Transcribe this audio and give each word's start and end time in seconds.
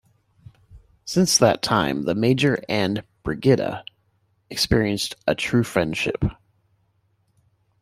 Since 1.05 1.37
that 1.37 1.61
time, 1.61 2.05
the 2.05 2.15
Major 2.15 2.59
and 2.67 3.03
Brigitta 3.23 3.83
experienced 4.49 5.15
a 5.27 5.35
true 5.35 5.63
friendship. 5.63 6.23